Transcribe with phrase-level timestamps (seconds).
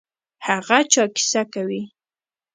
[0.47, 1.81] هغه چا کیسه کوي.